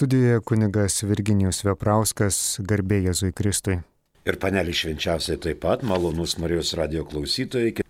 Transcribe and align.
Studijoje 0.00 0.40
kunigas 0.40 1.02
Virginijus 1.04 1.60
Veprauskas, 1.60 2.56
garbė 2.64 3.04
Jėzui 3.04 3.36
Kristui. 3.36 3.84
Ir 4.24 4.40
panelį 4.40 4.72
švenčiausiai 4.78 5.36
taip 5.44 5.60
pat, 5.60 5.84
malonus 5.84 6.40
Marijos 6.40 6.72
radio 6.78 7.04
klausytojai. 7.04 7.84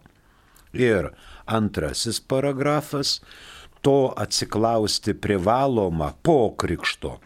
Ir 0.72 1.10
Antrasis 1.50 2.20
paragrafas- 2.20 3.20
to 3.84 4.14
atsiklausti 4.16 5.14
privaloma 5.14 6.14
po 6.22 6.54
krikšto. 6.54 7.18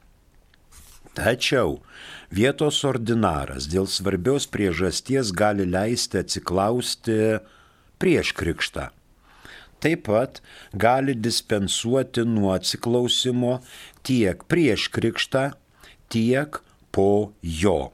Tačiau 1.14 1.83
vietos 2.30 2.83
ordinaras 2.84 3.69
dėl 3.70 3.86
svarbios 3.86 4.47
priežasties 4.51 5.30
gali 5.30 5.67
leisti 5.67 6.19
atsiklausti 6.19 7.39
prieš 7.98 8.33
krikštą. 8.33 8.89
Taip 9.84 10.06
pat 10.08 10.40
gali 10.84 11.14
dispensuoti 11.27 12.22
nuo 12.24 12.50
atsiklausimo 12.54 13.52
tiek 14.06 14.46
prieš 14.48 14.88
krikštą, 14.94 15.44
tiek 16.08 16.50
po 16.94 17.32
jo. 17.42 17.92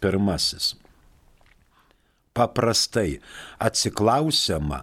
Pirmasis. 0.00 0.74
Paprastai 2.34 3.20
atsiklausiama 3.66 4.80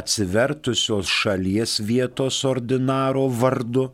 atsivertusios 0.00 1.06
šalies 1.20 1.78
vietos 1.90 2.42
ordinaro 2.44 3.28
vardu 3.40 3.86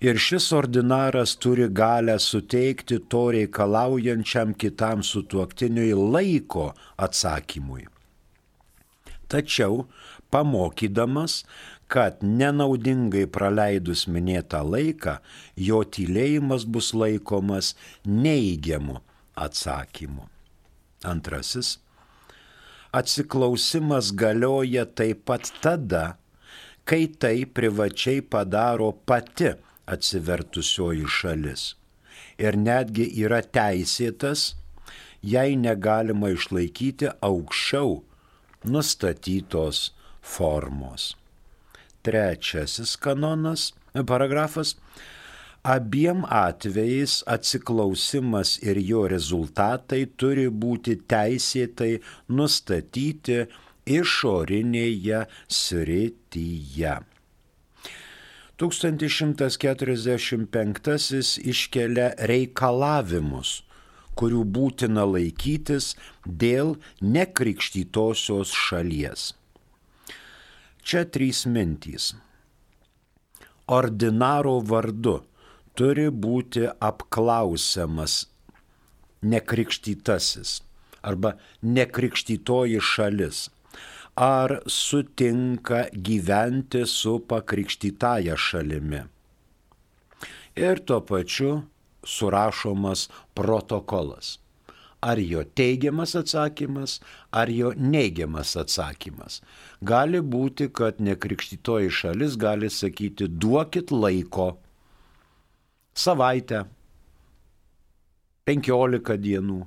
ir 0.00 0.20
šis 0.26 0.52
ordinaras 0.60 1.34
turi 1.42 1.66
galę 1.80 2.16
suteikti 2.22 3.00
to 3.12 3.24
reikalaujančiam 3.34 4.54
kitam 4.54 5.02
sutuoktiniui 5.02 5.92
laiko 6.14 6.70
atsakymui. 6.96 7.84
Tačiau 9.28 9.84
pamokydamas, 10.30 11.42
kad 11.88 12.22
nenaudingai 12.22 13.26
praleidus 13.32 14.04
minėtą 14.12 14.60
laiką, 14.64 15.18
jo 15.56 15.82
tylėjimas 15.96 16.66
bus 16.68 16.92
laikomas 16.94 17.74
neįgiamu 18.04 19.00
atsakymu. 19.36 20.28
Antrasis. 21.08 21.78
Atsiklausimas 22.92 24.12
galioja 24.16 24.84
taip 24.86 25.24
pat 25.28 25.50
tada, 25.62 26.16
kai 26.88 27.06
tai 27.20 27.44
privačiai 27.44 28.22
padaro 28.24 28.92
pati 28.92 29.52
atsivertusioji 29.88 31.04
šalis. 31.18 31.74
Ir 32.40 32.56
netgi 32.56 33.06
yra 33.24 33.40
teisėtas, 33.42 34.54
jei 35.22 35.56
negalima 35.60 36.32
išlaikyti 36.34 37.12
aukščiau 37.28 37.98
nustatytos 38.64 39.88
formos. 40.22 41.14
Trečiasis 42.08 42.96
kanonas, 42.96 43.74
paragrafas. 44.06 44.76
Abiem 45.62 46.24
atvejais 46.24 47.22
atsiklausimas 47.26 48.58
ir 48.64 48.78
jo 48.90 49.08
rezultatai 49.12 50.06
turi 50.16 50.48
būti 50.48 50.96
teisėtai 51.12 52.00
nustatyti 52.32 53.46
išorinėje 53.98 55.20
srityje. 55.60 56.94
1145 58.58 61.38
iškelia 61.52 62.08
reikalavimus, 62.32 63.50
kurių 64.18 64.42
būtina 64.56 65.04
laikytis 65.06 65.86
dėl 66.24 66.68
nekrikštytosios 67.02 68.48
šalies. 68.66 69.37
Čia 70.88 71.02
trys 71.04 71.42
mintys. 71.44 72.14
Ordinaro 73.68 74.54
vardu 74.70 75.18
turi 75.76 76.06
būti 76.08 76.62
apklausiamas 76.88 78.14
nekrikštytasis 79.34 80.54
arba 81.10 81.34
nekrikštytoji 81.76 82.80
šalis 82.92 83.42
ar 84.28 84.56
sutinka 84.78 85.84
gyventi 86.08 86.86
su 86.88 87.18
pakrikštytaja 87.34 88.40
šalimi. 88.48 89.04
Ir 90.56 90.80
tuo 90.88 91.02
pačiu 91.12 91.52
surašomas 92.16 93.10
protokolas. 93.36 94.38
Ar 95.00 95.20
jo 95.22 95.44
teigiamas 95.54 96.16
atsakymas, 96.18 96.98
ar 97.30 97.50
jo 97.54 97.70
neigiamas 97.76 98.56
atsakymas. 98.58 99.40
Gali 99.82 100.18
būti, 100.18 100.66
kad 100.74 100.98
nekrikštytoji 100.98 101.92
šalis 102.00 102.34
gali 102.36 102.70
sakyti, 102.70 103.28
duokit 103.30 103.92
laiko, 103.94 104.56
savaitę, 105.94 106.64
penkiolika 108.48 109.14
dienų, 109.22 109.60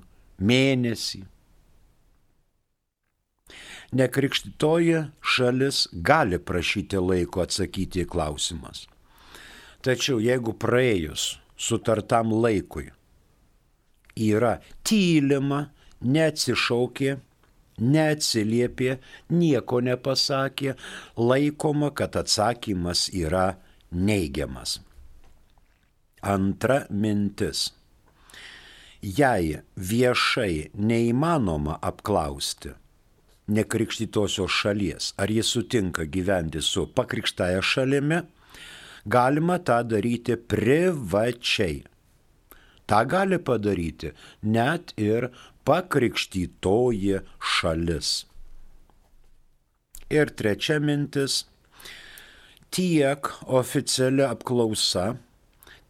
mėnesį, 0.43 1.23
nekrikštytoji 3.95 5.03
šalis 5.21 5.85
gali 5.93 6.39
prašyti 6.39 6.99
laiko 6.99 7.43
atsakyti 7.43 8.05
į 8.05 8.09
klausimas. 8.11 8.87
Tačiau 9.81 10.19
jeigu 10.21 10.53
praėjus 10.59 11.35
sutartam 11.57 12.33
laikui 12.35 12.91
yra 14.21 14.59
tylima, 14.87 15.65
neatsišaukė, 16.01 17.17
neatsiliepė, 17.81 18.95
nieko 19.33 19.81
nepasakė, 19.81 20.75
laikoma, 21.17 21.91
kad 21.97 22.15
atsakymas 22.21 23.09
yra 23.13 23.55
neigiamas. 23.91 24.79
Antra 26.21 26.83
mintis. 26.89 27.71
Jei 29.01 29.55
viešai 29.73 30.69
neįmanoma 30.77 31.79
apklausti, 31.81 32.75
nekrikštytosios 33.49 34.53
šalies, 34.53 35.13
ar 35.17 35.31
jis 35.33 35.49
sutinka 35.55 36.05
gyventi 36.05 36.61
su 36.61 36.85
pakrikštąją 36.93 37.63
šalimi, 37.65 38.19
galima 39.05 39.57
tą 39.57 39.81
daryti 39.89 40.37
privačiai. 40.37 41.81
Ta 42.91 43.07
gali 43.07 43.39
padaryti 43.39 44.11
net 44.43 44.91
ir 44.99 45.31
pakrikštytoji 45.63 47.23
šalis. 47.39 48.27
Ir 50.11 50.27
trečia 50.35 50.83
mintis- 50.83 51.47
tiek 52.75 53.23
oficiali 53.47 54.27
apklausa, 54.27 55.15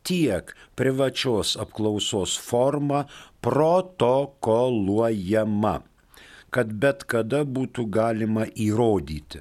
tiek 0.06 0.54
privačios 0.78 1.58
apklausos 1.58 2.38
forma 2.38 3.10
protokoluojama 3.42 5.82
kad 6.52 6.72
bet 6.84 7.06
kada 7.08 7.46
būtų 7.48 7.88
galima 7.88 8.46
įrodyti. 8.60 9.40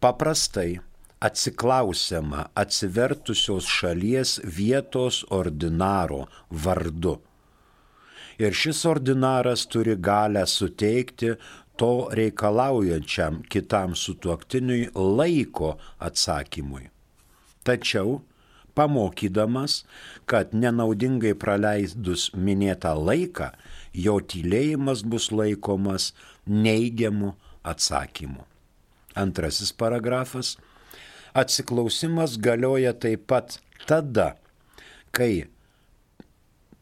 Paprastai 0.00 0.80
atsiklausiama 1.20 2.48
atsivertusios 2.54 3.66
šalies 3.70 4.40
vietos 4.42 5.24
ordinaro 5.30 6.26
vardu. 6.50 7.20
Ir 8.38 8.54
šis 8.54 8.84
ordinaras 8.86 9.66
turi 9.66 9.96
galę 9.98 10.46
suteikti 10.46 11.32
to 11.78 12.08
reikalaujančiam 12.18 13.42
kitam 13.48 13.94
sutuoktiniui 13.94 14.88
laiko 14.94 15.76
atsakymui. 15.98 16.88
Tačiau, 17.64 18.20
pamokydamas, 18.74 19.84
kad 20.26 20.54
nenaudingai 20.54 21.34
praleidus 21.38 22.28
minėtą 22.34 22.94
laiką, 22.98 23.50
jo 23.94 24.18
tylėjimas 24.30 25.04
bus 25.06 25.30
laikomas 25.34 26.12
neigiamu 26.46 27.34
atsakymu. 27.62 28.42
Antrasis 29.18 29.72
paragrafas 29.74 30.56
atsiklausimas 31.34 32.38
galioja 32.42 32.94
taip 32.94 33.26
pat 33.30 33.58
tada, 33.86 34.34
kai 35.10 35.46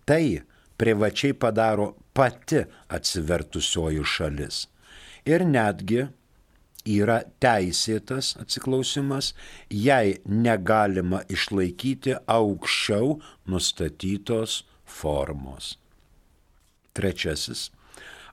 tai 0.09 0.43
privačiai 0.77 1.35
padaro 1.35 1.95
pati 2.17 2.65
atsivertusioji 2.89 4.05
šalis. 4.05 4.67
Ir 5.27 5.43
netgi 5.43 6.05
yra 6.87 7.19
teisėtas 7.43 8.35
atsiklausimas, 8.43 9.33
jei 9.71 10.21
negalima 10.27 11.25
išlaikyti 11.33 12.15
aukščiau 12.31 13.17
nustatytos 13.51 14.61
formos. 14.87 15.75
Trečiasis. 16.95 17.71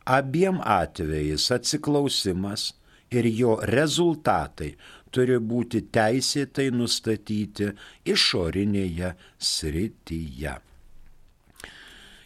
Abiem 0.05 0.59
atvejais 0.61 1.47
atsiklausimas 1.55 2.73
ir 3.15 3.27
jo 3.39 3.55
rezultatai 3.69 4.73
turi 5.13 5.39
būti 5.39 5.83
teisėtai 5.93 6.69
nustatyti 6.75 7.71
išorinėje 8.13 9.13
srityje. 9.51 10.55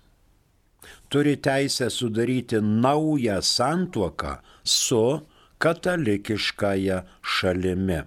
turi 1.09 1.37
teisę 1.37 1.89
sudaryti 1.89 2.55
naują 2.61 3.41
santuoką 3.41 4.35
su 4.63 5.21
katalikiškąją 5.57 7.01
šalimi. 7.33 7.99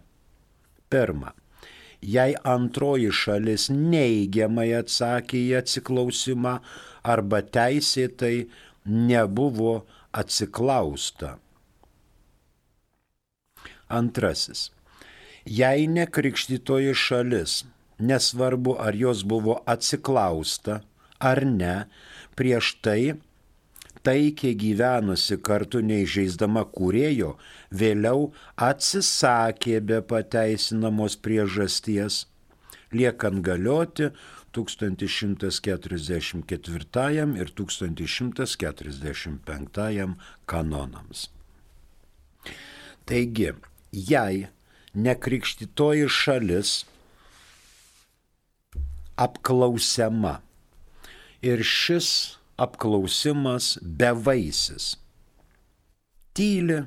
Pirma, 0.90 1.32
jei 2.14 2.34
antroji 2.56 3.12
šalis 3.12 3.68
neigiamai 3.92 4.72
atsakė 4.80 5.38
į 5.50 5.52
atsiklausimą 5.60 6.54
arba 7.04 7.38
teisėtai 7.44 8.48
nebuvo 8.88 9.84
atsiklausta. 10.20 11.36
Antrasis. 14.00 14.70
Jei 15.44 15.88
nekrikštytoji 15.90 16.94
šalis, 16.94 17.64
nesvarbu 17.98 18.78
ar 18.80 18.96
jos 18.96 19.26
buvo 19.26 19.58
atsiklausta 19.66 20.80
ar 21.22 21.46
ne, 21.46 21.86
prieš 22.38 22.74
tai 22.82 23.14
taikiai 24.02 24.54
gyvenusi 24.58 25.36
kartu 25.46 25.78
neižeisdama 25.86 26.64
kūrėjo, 26.74 27.30
vėliau 27.70 28.32
atsisakė 28.68 29.76
be 29.86 30.02
pateisinamos 30.12 31.16
priežasties, 31.22 32.14
liekant 32.92 33.40
galioti 33.46 34.06
1144 34.52 37.42
ir 37.42 37.48
1145 37.62 40.16
kanonams. 40.46 41.28
Taigi, 43.06 43.52
jei 43.92 44.46
nekrikštytoji 44.94 46.08
šalis 46.08 46.84
apklausiama 49.16 50.40
ir 51.42 51.62
šis 51.62 52.08
apklausimas 52.56 53.78
bevaisis. 53.82 54.96
Tyli, 56.32 56.82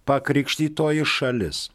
Pakrikštytoji 0.05 1.05
šalis 1.05 1.69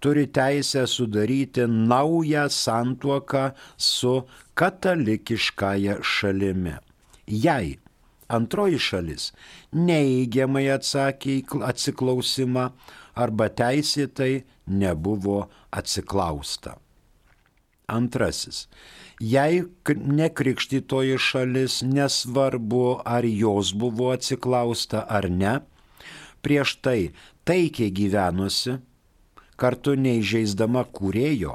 turi 0.00 0.26
teisę 0.26 0.86
sudaryti 0.86 1.60
naują 1.68 2.48
santuoką 2.48 3.50
su 3.76 4.22
katalikiškąja 4.54 6.02
šalimi. 6.02 6.74
Jei 7.26 7.78
antroji 8.28 8.78
šalis 8.78 9.32
neįgiamai 9.72 10.68
atsakė 10.76 11.30
į 11.40 11.62
atsiklausimą 11.70 12.64
arba 13.14 13.48
teisėtai 13.48 14.44
nebuvo 14.66 15.48
atsiklausta. 15.70 16.76
Antrasis. 17.90 18.68
Jei 19.20 19.64
nekrikštytoji 19.90 21.18
šalis, 21.20 21.80
nesvarbu 21.82 23.00
ar 23.04 23.26
jos 23.26 23.74
buvo 23.76 24.12
atsiklausta 24.14 25.02
ar 25.04 25.28
ne, 25.28 25.58
prieš 26.40 26.78
tai 26.80 27.10
taikiai 27.44 27.90
gyvenusi, 27.92 28.78
kartu 29.60 29.92
neižeisdama 30.00 30.82
kūrėjo, 30.96 31.52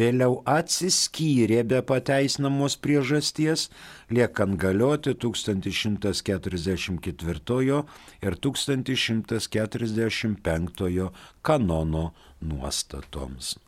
vėliau 0.00 0.38
atsiskyrė 0.48 1.60
be 1.68 1.80
pateisinamos 1.88 2.76
priežasties, 2.84 3.60
liekant 4.10 4.56
galioti 4.62 5.12
1144 5.24 7.84
ir 8.22 8.32
1145 8.46 11.10
kanono 11.42 12.04
nuostatoms. 12.40 13.58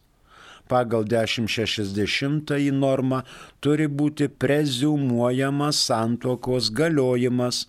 pagal 0.68 1.06
1060 1.06 2.72
normą 2.72 3.22
turi 3.60 3.88
būti 3.88 4.28
prezumuojamas 4.28 5.82
santokos 5.90 6.72
galiojimas, 6.74 7.68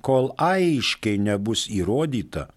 kol 0.00 0.32
aiškiai 0.38 1.18
nebus 1.18 1.68
įrodyta, 1.70 2.48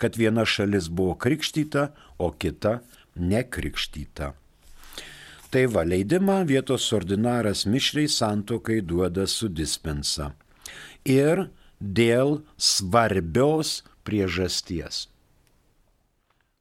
kad 0.00 0.16
viena 0.16 0.46
šalis 0.48 0.88
buvo 0.88 1.14
krikštyta, 1.14 1.90
o 2.18 2.30
kita 2.30 2.78
nekrikštyta. 3.16 4.32
Tai 5.50 5.64
va 5.70 5.84
leidimą 5.86 6.40
vietos 6.48 6.86
ordinaras 6.96 7.66
mišriai 7.68 8.08
santokai 8.08 8.80
duoda 8.80 9.26
su 9.30 9.48
dispensa 9.48 10.32
ir 11.04 11.48
dėl 11.80 12.40
svarbios 12.56 13.82
priežasties. 14.04 15.06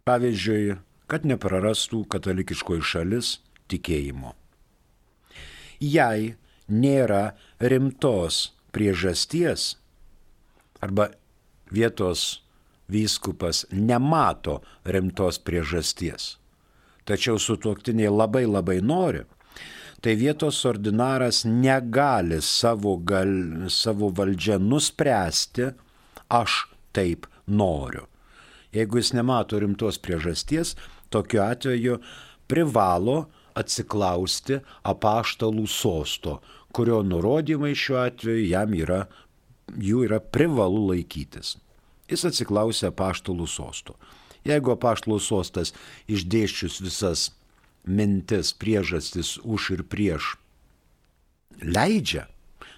Pavyzdžiui, 0.03 0.77
kad 1.07 1.27
neprarastų 1.27 2.03
katalikiškoji 2.11 2.83
šalis 2.83 3.37
tikėjimo. 3.71 4.33
Jei 5.79 6.35
nėra 6.67 7.35
rimtos 7.59 8.51
priežasties 8.75 9.75
arba 10.83 11.09
vietos 11.71 12.43
vyskupas 12.91 13.63
nemato 13.71 14.59
rimtos 14.83 15.39
priežasties, 15.39 16.35
tačiau 17.07 17.39
sutuoktiniai 17.39 18.11
labai 18.11 18.43
labai 18.47 18.79
nori, 18.83 19.23
tai 20.03 20.17
vietos 20.19 20.65
ordinaras 20.67 21.45
negali 21.47 22.41
savo, 22.43 22.97
gal, 22.99 23.29
savo 23.71 24.09
valdžią 24.11 24.57
nuspręsti, 24.59 25.69
aš 26.27 26.65
taip 26.91 27.29
noriu. 27.47 28.03
Jeigu 28.75 28.99
jis 28.99 29.13
nemato 29.15 29.59
rimtos 29.63 30.01
priežasties, 30.03 30.73
tokiu 31.07 31.45
atveju 31.45 32.01
privalo 32.51 33.29
atsiklausti 33.55 34.57
apaštalų 34.83 35.63
sosto, 35.71 36.41
kurio 36.75 36.99
nurodymai 37.07 37.71
šiuo 37.71 38.01
atveju 38.01 38.49
jam 38.49 38.73
yra, 38.75 39.05
jų 39.71 40.03
yra 40.09 40.19
privalu 40.19 40.81
laikytis. 40.89 41.55
Jis 42.11 42.27
atsiklausė 42.27 42.89
apaštalų 42.89 43.47
sosto. 43.47 43.95
Jeigu 44.43 44.73
apaštalų 44.75 45.21
sostas 45.23 45.71
išdėščius 46.11 46.81
visas 46.83 47.29
mintis, 47.85 48.53
priežastis 48.53 49.37
už 49.43 49.69
ir 49.77 49.81
prieš 49.83 50.37
leidžia, 51.61 52.27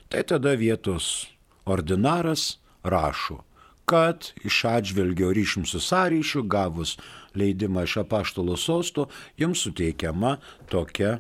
tai 0.10 0.24
tada 0.24 0.56
vietos 0.58 1.28
ordinaras 1.66 2.58
rašo, 2.84 3.42
kad 3.86 4.34
iš 4.44 4.66
atžvelgio 4.66 5.32
ryšim 5.34 5.66
su 5.66 5.80
sąryšiu 5.80 6.44
gavus 6.50 6.98
leidimą 7.36 7.86
iš 7.86 7.98
apaštalo 8.06 8.58
sosto, 8.58 9.08
jums 9.38 9.62
suteikiama 9.66 10.38
tokia 10.70 11.20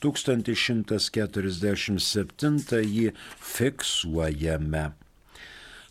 1147 0.00 2.58
jį 2.96 3.12
fiksuojame. 3.54 4.90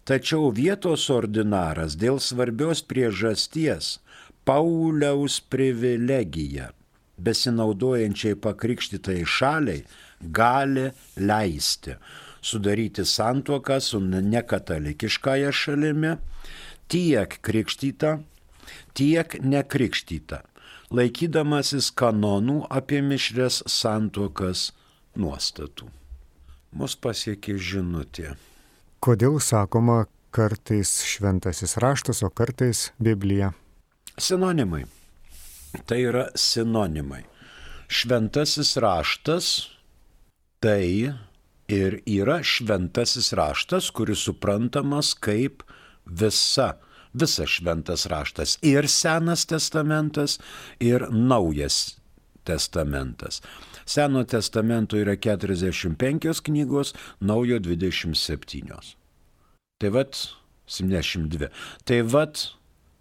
Tačiau 0.10 0.52
vietos 0.56 1.10
ordinaras 1.14 1.96
dėl 2.00 2.18
svarbios 2.20 2.82
priežasties 2.82 4.00
Pauliaus 4.48 5.40
privilegiją 5.52 6.79
besinaudojančiai 7.26 8.38
pakrikštytai 8.40 9.22
šaliai 9.26 9.84
gali 10.22 10.90
leisti 11.18 11.96
sudaryti 12.42 13.06
santuoką 13.06 13.80
su 13.80 14.00
nekatalikiškąją 14.00 15.52
šalimi 15.52 16.16
tiek 16.88 17.38
krikštyta, 17.42 18.18
tiek 18.94 19.36
nekrikštyta, 19.44 20.42
laikydamasis 20.92 21.92
kanonų 21.94 22.64
apie 22.70 23.02
mišrės 23.06 23.62
santuokas 23.70 24.72
nuostatų. 25.20 25.90
Mus 26.74 26.96
pasiekė 26.96 27.58
žinutė. 27.58 28.36
Kodėl 29.02 29.40
sakoma 29.42 30.06
kartais 30.34 31.00
šventasis 31.08 31.78
raštas, 31.82 32.22
o 32.26 32.30
kartais 32.30 32.90
Biblija? 33.02 33.54
Sinonimai. 34.20 34.86
Tai 35.86 36.00
yra 36.02 36.28
sinonimai. 36.36 37.24
Šventasis 37.90 38.76
raštas 38.78 39.70
tai 40.62 41.14
ir 41.70 42.02
yra 42.06 42.40
šventasis 42.44 43.32
raštas, 43.38 43.90
kuris 43.94 44.26
suprantamas 44.26 45.14
kaip 45.14 45.64
visa, 46.06 46.74
visas 47.14 47.50
šventas 47.50 48.06
raštas. 48.10 48.58
Ir 48.62 48.90
Senas 48.90 49.46
testamentas, 49.50 50.40
ir 50.80 51.08
Naujas 51.10 52.00
testamentas. 52.44 53.42
Seno 53.86 54.24
testamento 54.24 54.98
yra 54.98 55.16
45 55.18 56.42
knygos, 56.46 56.94
naujo 57.20 57.60
27. 57.60 58.96
Tai 59.80 59.90
vad 59.90 60.18
72. 60.68 61.50
Tai 61.84 62.02
vad 62.02 62.38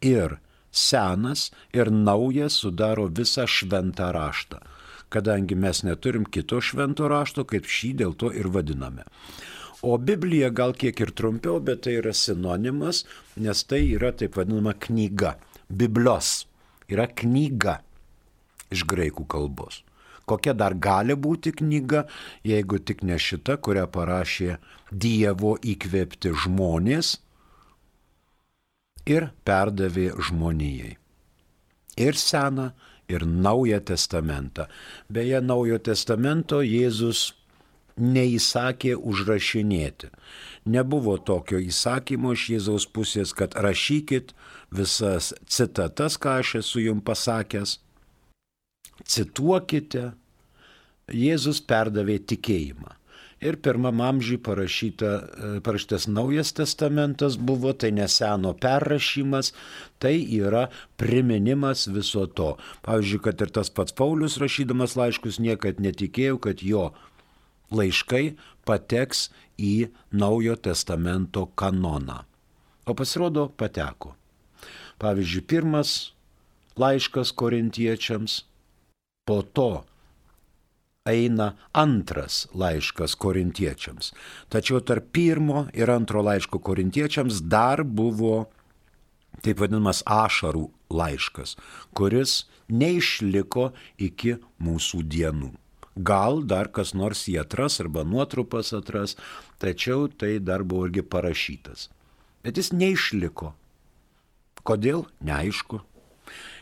ir 0.00 0.38
senas 0.70 1.50
ir 1.72 1.90
naujas 1.90 2.58
sudaro 2.62 3.08
visą 3.08 3.46
šventą 3.46 4.12
raštą. 4.12 4.60
Kadangi 5.08 5.56
mes 5.56 5.82
neturim 5.82 6.26
kito 6.28 6.60
švento 6.60 7.08
rašto, 7.08 7.44
kaip 7.48 7.64
šį 7.64 7.94
dėl 8.02 8.16
to 8.20 8.32
ir 8.32 8.50
vadiname. 8.52 9.06
O 9.82 9.96
Biblija 9.98 10.50
gal 10.50 10.75
kiek 10.75 11.00
ir 11.00 11.14
trumpiau, 11.14 11.60
bet 11.62 11.84
tai 11.87 11.96
yra 12.00 12.12
sinonimas, 12.12 13.04
nes 13.37 13.62
tai 13.64 13.84
yra 13.94 14.10
taip 14.12 14.37
vadinama 14.37 14.75
knyga. 14.75 15.37
Biblos 15.70 16.48
yra 16.90 17.06
knyga 17.06 17.78
iš 18.75 18.84
graikų 18.88 19.25
kalbos. 19.30 19.84
Kokia 20.28 20.52
dar 20.52 20.75
gali 20.76 21.16
būti 21.16 21.54
knyga, 21.56 22.04
jeigu 22.44 22.80
tik 22.84 23.04
ne 23.06 23.16
šita, 23.16 23.56
kurią 23.64 23.87
parašė 23.92 24.58
Dievo 24.92 25.54
įkvėpti 25.62 26.34
žmonės, 26.44 27.16
ir 29.08 29.30
perdavė 29.48 30.12
žmonijai. 30.28 30.96
Ir 31.98 32.14
seną, 32.14 32.70
ir 33.08 33.26
naują 33.26 33.80
testamentą. 33.80 34.68
Beje, 35.10 35.40
naujo 35.40 35.78
testamento 35.78 36.60
Jėzus 36.62 37.32
neįsakė 37.98 38.94
užrašinėti. 38.96 40.10
Nebuvo 40.68 41.16
tokio 41.18 41.58
įsakymo 41.58 42.34
iš 42.36 42.44
Jėzaus 42.52 42.86
pusės, 42.86 43.32
kad 43.34 43.56
rašykit 43.56 44.34
visas 44.70 45.32
citatas, 45.46 46.18
ką 46.20 46.38
aš 46.42 46.54
esu 46.62 46.84
jums 46.84 47.04
pasakęs, 47.08 47.78
cituokite. 49.04 50.12
Jėzus 51.08 51.62
perdavė 51.64 52.18
tikėjimą. 52.21 52.98
Ir 53.40 53.56
pirmam 53.62 54.00
amžiui 54.02 54.40
parašyta, 54.42 55.06
e, 55.06 55.60
parašytas 55.62 56.08
naujas 56.10 56.50
testamentas 56.52 57.36
buvo, 57.38 57.70
tai 57.72 57.92
neseno 57.94 58.50
perrašymas, 58.58 59.52
tai 60.02 60.16
yra 60.40 60.66
priminimas 60.98 61.86
viso 61.86 62.26
to. 62.26 62.56
Pavyzdžiui, 62.82 63.22
kad 63.22 63.40
ir 63.40 63.52
tas 63.54 63.70
pats 63.70 63.94
Paulius 63.94 64.40
rašydamas 64.42 64.96
laiškus 64.98 65.38
niekad 65.38 65.78
netikėjau, 65.78 66.40
kad 66.42 66.64
jo 66.66 66.88
laiškai 67.70 68.34
pateks 68.66 69.28
į 69.54 69.92
naujo 70.10 70.56
testamento 70.58 71.46
kanoną. 71.54 72.24
O 72.90 72.94
pasirodo, 72.98 73.52
pateko. 73.54 74.16
Pavyzdžiui, 74.98 75.44
pirmas 75.46 75.94
laiškas 76.74 77.30
korintiečiams, 77.38 78.42
po 79.28 79.42
to 79.42 79.84
eina 81.08 81.52
antras 81.73 82.47
laiškas 82.54 83.16
korintiečiams. 83.18 84.12
Tačiau 84.52 84.80
tarp 84.84 85.10
pirmo 85.12 85.66
ir 85.75 85.90
antro 85.90 86.23
laiško 86.23 86.60
korintiečiams 86.60 87.42
dar 87.49 87.84
buvo 87.84 88.47
taip 89.44 89.60
vadinamas 89.62 90.02
ašarų 90.06 90.66
laiškas, 90.90 91.56
kuris 91.97 92.44
neišliko 92.68 93.71
iki 94.08 94.36
mūsų 94.62 95.02
dienų. 95.14 95.52
Gal 95.99 96.42
dar 96.47 96.71
kas 96.71 96.94
nors 96.94 97.25
jį 97.26 97.40
atras 97.42 97.80
arba 97.82 98.04
nuotrupas 98.06 98.71
atras, 98.76 99.16
tačiau 99.58 100.06
tai 100.08 100.38
dar 100.38 100.62
buvo 100.62 100.86
irgi 100.86 101.02
parašytas. 101.02 101.88
Bet 102.47 102.58
jis 102.60 102.71
neišliko. 102.73 103.52
Kodėl? 104.62 105.06
Neaišku 105.25 105.82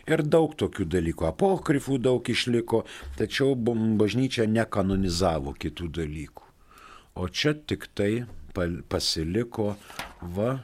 ir 0.06 0.22
daug 0.22 0.54
tokių 0.58 0.86
dalykų. 0.94 1.28
Apokrifų 1.30 1.98
daug 2.02 2.28
išliko, 2.30 2.84
tačiau 3.18 3.54
bažnyčia 3.56 4.46
nekanonizavo 4.50 5.54
kitų 5.58 5.90
dalykų. 6.00 6.44
O 7.16 7.28
čia 7.28 7.54
tik 7.54 7.88
tai 7.96 8.26
pasiliko 8.92 9.74
va 10.20 10.60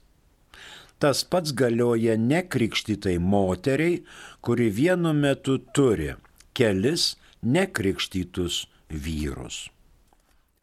Tas 1.03 1.25
pats 1.27 1.51
galioja 1.53 2.15
nekrikštytai 2.17 3.19
moteriai, 3.19 4.03
kuri 4.41 4.71
vienu 4.71 5.13
metu 5.13 5.59
turi 5.75 6.13
kelis 6.55 7.17
nekrikštytus 7.43 8.67
vyrus. 8.89 9.69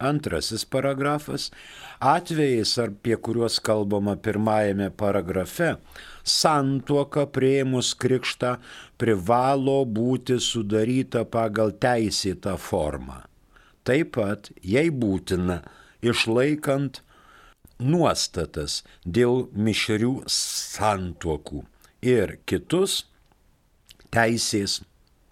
Antrasis 0.00 0.64
paragrafas- 0.64 1.50
atvejais, 2.16 2.78
apie 2.78 3.16
kuriuos 3.16 3.60
kalbama 3.60 4.16
pirmajame 4.16 4.88
paragrafe, 4.90 5.76
santuoka 6.24 7.26
prieimus 7.26 7.92
krikštą 7.94 8.56
privalo 8.96 9.84
būti 9.84 10.40
sudaryta 10.40 11.24
pagal 11.24 11.72
teisėtą 11.72 12.56
formą. 12.56 13.20
Taip 13.84 14.12
pat, 14.12 14.50
jei 14.62 14.88
būtina, 14.90 15.60
išlaikant 16.00 17.00
nuostatas 17.80 18.80
dėl 19.04 19.48
mišrių 19.54 20.12
santuokų 20.30 21.64
ir 22.04 22.38
kitus 22.48 23.04
teisės 24.14 24.80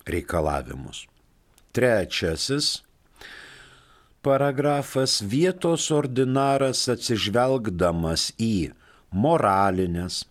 reikalavimus. 0.08 1.06
Trečiasis 1.76 2.82
paragrafas 4.24 5.20
vietos 5.22 5.90
ordinaras 5.94 6.86
atsižvelgdamas 6.90 8.32
į 8.40 8.72
moralinės, 9.12 10.24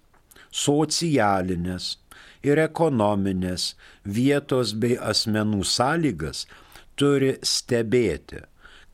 socialinės 0.51 1.95
ir 2.45 2.61
ekonominės 2.61 3.71
vietos 4.03 4.73
bei 4.81 4.97
asmenų 4.97 5.63
sąlygas 5.65 6.45
turi 6.97 7.35
stebėti, 7.45 8.43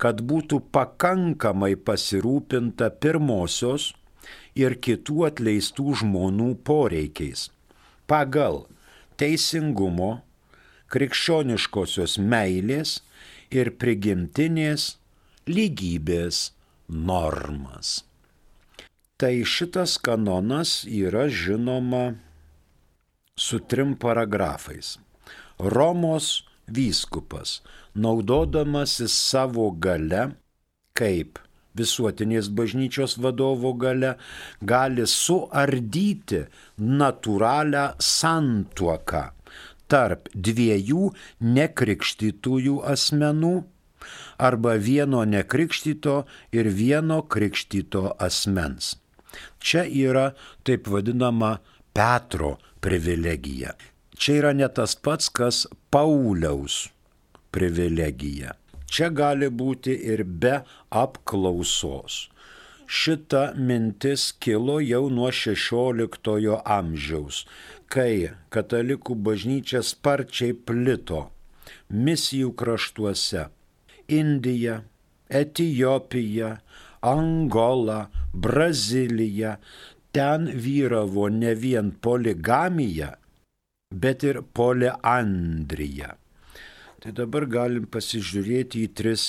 kad 0.04 0.20
būtų 0.28 0.60
pakankamai 0.76 1.74
pasirūpinta 1.80 2.90
pirmosios 3.00 3.94
ir 4.60 4.76
kitų 4.84 5.30
atleistų 5.30 6.00
žmonių 6.04 6.50
poreikiais 6.68 7.48
pagal 8.10 8.66
teisingumo, 9.18 10.12
krikščioniškosios 10.94 12.18
meilės 12.20 12.98
ir 13.54 13.72
prigimtinės 13.80 14.98
lygybės 15.50 16.50
normas. 16.88 18.04
Tai 19.18 19.34
šitas 19.48 19.96
kanonas 20.04 20.82
yra 20.90 21.30
žinoma 21.32 22.18
su 23.40 23.62
trim 23.72 23.96
paragrafais. 23.96 24.98
Romos 25.58 26.44
vyskupas, 26.68 27.62
naudodamasis 27.96 29.14
savo 29.14 29.70
gale, 29.72 30.34
kaip 30.98 31.40
visuotinės 31.78 32.50
bažnyčios 32.54 33.18
vadovo 33.22 33.74
gale, 33.74 34.16
gali 34.62 35.06
suardyti 35.10 36.44
natūralią 36.78 37.86
santuoką 37.98 39.24
tarp 39.94 40.30
dviejų 40.34 41.12
nekrikštytųjų 41.58 42.80
asmenų 42.94 43.54
arba 44.42 44.74
vieno 44.82 45.22
nekrikštyto 45.30 46.16
ir 46.56 46.70
vieno 46.74 47.22
krikštyto 47.36 48.16
asmens. 48.18 48.96
Čia 49.62 49.86
yra 49.86 50.32
taip 50.66 50.90
vadinama 50.90 51.58
Petro 51.94 52.58
privilegija. 52.82 53.76
Čia 54.18 54.40
yra 54.42 54.52
ne 54.58 54.70
tas 54.70 54.96
pats, 54.98 55.30
kas 55.30 55.66
Pauliaus 55.94 56.88
privilegija. 57.56 58.58
Čia 58.94 59.10
gali 59.10 59.50
būti 59.50 59.96
ir 60.14 60.24
be 60.24 60.60
apklausos. 61.04 62.28
Šita 62.86 63.54
mintis 63.58 64.32
kilo 64.44 64.80
jau 64.84 65.08
nuo 65.10 65.30
XVI 65.32 66.58
amžiaus, 66.78 67.46
kai 67.88 68.34
katalikų 68.54 69.16
bažnyčia 69.28 69.82
sparčiai 69.82 70.54
plito 70.54 71.30
misijų 71.90 72.54
kraštuose- 72.60 73.48
Indija, 74.20 74.82
Etijopija, 75.30 76.58
Angola, 77.02 78.10
Brazilija. 78.34 79.58
Ten 80.12 80.46
vyravo 80.46 81.30
ne 81.30 81.56
vien 81.56 81.92
poligamija, 81.92 83.16
bet 83.90 84.24
ir 84.24 84.42
poliandrija. 84.54 86.14
Tai 87.04 87.12
dabar 87.12 87.44
galim 87.52 87.84
pasižiūrėti 87.92 88.86
į 88.86 88.90
tris 88.96 89.24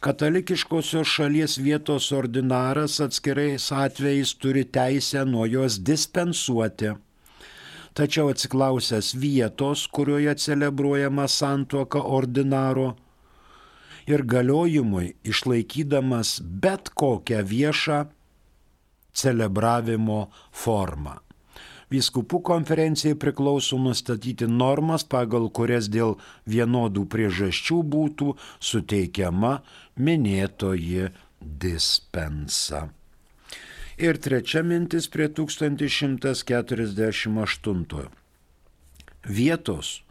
katalikiškosios 0.00 1.08
šalies 1.12 1.58
vietos 1.60 2.12
ordinaras 2.16 3.00
atskirais 3.04 3.72
atvejais 3.72 4.34
turi 4.40 4.64
teisę 4.64 5.24
nuo 5.28 5.46
jos 5.46 5.78
dispensuoti 5.84 6.88
tačiau 7.98 8.30
atsiklausęs 8.30 9.12
vietos, 9.18 9.86
kurioje 9.90 10.34
celebruojama 10.38 11.26
santuoka 11.28 12.02
ordinaro 12.18 12.92
ir 14.06 14.22
galiojimui 14.24 15.16
išlaikydamas 15.26 16.38
bet 16.62 16.92
kokią 16.94 17.42
viešą 17.52 18.04
celebravimo 19.18 20.20
formą. 20.52 21.18
Vyskupų 21.88 22.42
konferencijai 22.44 23.16
priklauso 23.16 23.78
nustatyti 23.80 24.46
normas, 24.46 25.06
pagal 25.08 25.48
kurias 25.48 25.88
dėl 25.88 26.18
vienodų 26.44 27.06
priežasčių 27.08 27.80
būtų 27.94 28.34
suteikiama 28.70 29.54
minėtoji 29.96 31.08
dispensa. 31.40 32.84
Ir 33.98 34.14
trečia 34.22 34.60
mintis 34.62 35.08
prie 35.10 35.26
1148. 35.26 36.54
Vietos 39.26 40.06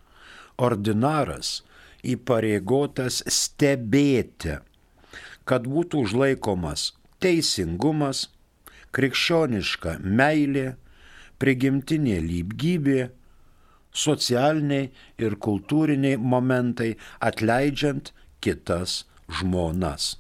ordinaras 0.59 1.63
įpareigotas 2.03 3.23
stebėti, 3.31 4.59
kad 5.47 5.71
būtų 5.71 6.03
užlaikomas 6.03 6.99
teisingumas, 7.23 8.27
krikščioniška 8.91 10.03
meilė, 10.03 10.75
prigimtinė 11.39 12.19
lygybė, 12.27 13.15
socialiniai 13.95 14.91
ir 15.15 15.39
kultūriniai 15.47 16.19
momentai 16.19 16.99
atleidžiant 17.23 18.11
kitas 18.43 19.07
žmonas. 19.39 20.19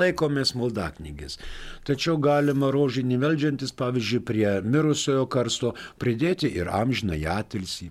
Laikomės 0.00 0.54
malda 0.56 0.88
knygės. 0.96 1.36
Tačiau 1.84 2.16
galima 2.24 2.72
rožinį 2.72 3.20
meldžiantis, 3.20 3.76
pavyzdžiui, 3.76 4.22
prie 4.24 4.48
mirusiojo 4.64 5.28
karsto 5.28 5.74
pridėti 6.00 6.54
ir 6.56 6.72
amžiną 6.72 7.20
atilsį. 7.36 7.90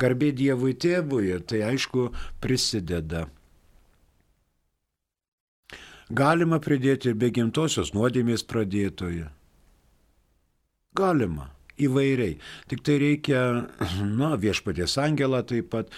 Garbė 0.00 0.32
Dievui 0.32 0.72
tėvui, 0.72 1.36
tai 1.44 1.64
aišku 1.68 2.08
prisideda. 2.40 3.26
Galima 6.08 6.64
pridėti 6.64 7.12
ir 7.12 7.20
be 7.20 7.28
gimtosios 7.28 7.92
nuodėmės 7.92 8.44
pradėtoje. 8.48 9.28
Galima 10.96 11.52
įvairiai. 11.86 12.36
Tik 12.70 12.84
tai 12.86 12.98
reikia, 13.02 13.42
na, 14.20 14.34
viešpaties 14.40 14.98
angelą 15.02 15.42
taip 15.48 15.72
pat, 15.74 15.92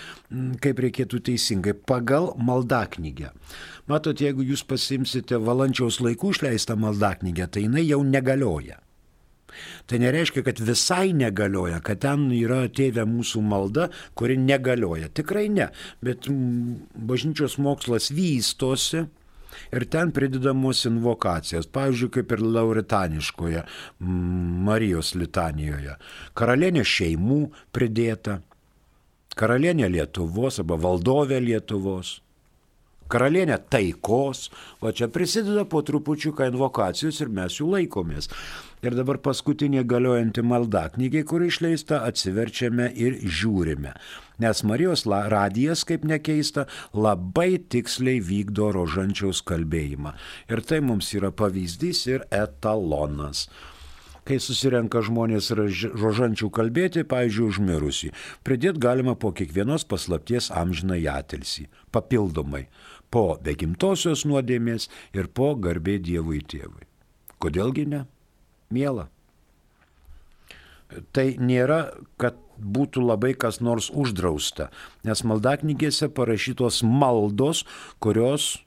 kaip 0.64 0.82
reikėtų 0.84 1.22
teisingai, 1.30 1.76
pagal 1.88 2.32
maldaknygę. 2.38 3.32
Matot, 3.90 4.20
jeigu 4.20 4.46
jūs 4.46 4.64
pasimsite 4.68 5.38
valančiaus 5.40 6.00
laikų 6.04 6.32
išleistą 6.34 6.78
maldaknygę, 6.80 7.50
tai 7.52 7.66
jinai 7.66 7.84
jau 7.84 8.00
negalioja. 8.06 8.80
Tai 9.86 9.98
nereiškia, 10.02 10.42
kad 10.42 10.60
visai 10.60 11.12
negalioja, 11.14 11.80
kad 11.84 12.00
ten 12.02 12.26
yra 12.34 12.64
tėvė 12.72 13.04
mūsų 13.06 13.42
malda, 13.44 13.90
kuri 14.18 14.36
negalioja. 14.40 15.10
Tikrai 15.14 15.46
ne, 15.52 15.68
bet 16.04 16.26
bažnyčios 16.94 17.58
mokslas 17.62 18.10
vystosi 18.14 19.04
ir 19.72 19.86
ten 19.90 20.12
pridedamos 20.14 20.84
invokacijas, 20.88 21.68
pavyzdžiui, 21.70 22.10
kaip 22.18 22.34
ir 22.36 22.42
lauritaniškoje 22.56 23.64
Marijos 24.68 25.14
litanijoje. 25.18 25.96
Karalienė 26.38 26.84
šeimų 26.88 27.40
pridėta, 27.74 28.40
karalienė 29.38 29.90
Lietuvos 29.96 30.60
arba 30.62 30.78
valdovė 30.80 31.40
Lietuvos. 31.44 32.18
Karalienė 33.12 33.58
taikos, 33.70 34.48
o 34.80 34.90
čia 34.90 35.10
prisideda 35.12 35.66
po 35.68 35.82
trupučiuką 35.84 36.48
invokacijos 36.48 37.20
ir 37.20 37.28
mes 37.36 37.58
jų 37.60 37.68
laikomės. 37.74 38.30
Ir 38.84 38.96
dabar 38.96 39.20
paskutinė 39.20 39.84
galiojanti 39.88 40.42
malda 40.44 40.86
knygai, 40.94 41.22
kur 41.28 41.44
išleista, 41.44 42.00
atsiverčiame 42.08 42.88
ir 42.96 43.20
žiūrime. 43.22 43.92
Nes 44.42 44.64
Marijos 44.66 45.04
radijas, 45.06 45.84
kaip 45.86 46.06
nekeista, 46.08 46.66
labai 46.94 47.58
tiksliai 47.58 48.22
vykdo 48.24 48.72
rožančiaus 48.74 49.44
kalbėjimą. 49.46 50.14
Ir 50.50 50.64
tai 50.66 50.80
mums 50.82 51.12
yra 51.14 51.30
pavyzdys 51.30 52.06
ir 52.10 52.26
etalonas 52.34 53.48
kai 54.24 54.38
susirenka 54.40 55.02
žmonės 55.04 55.50
rožančių 55.52 56.48
kalbėti, 56.56 57.04
pavyzdžiui, 57.08 57.48
užmirusi. 57.50 58.10
Pridėti 58.40 58.80
galima 58.80 59.12
po 59.20 59.34
kiekvienos 59.36 59.84
paslapties 59.84 60.48
amžiną 60.48 60.96
atilsį, 61.12 61.66
papildomai, 61.92 62.64
po 63.12 63.36
begimtosios 63.44 64.24
nuodėmės 64.24 64.88
ir 65.12 65.28
po 65.28 65.52
garbė 65.60 65.98
Dievui 66.00 66.40
tėvui. 66.40 66.88
Kodėlgi 67.36 67.84
ne? 67.92 68.04
miela. 68.72 69.08
Tai 71.14 71.26
nėra, 71.42 71.78
kad 72.20 72.38
būtų 72.58 73.04
labai 73.04 73.34
kas 73.34 73.60
nors 73.60 73.90
uždrausta, 73.90 74.70
nes 75.04 75.24
maldaknygėse 75.26 76.10
parašytos 76.14 76.82
maldos, 76.82 77.64
kurios 77.98 78.58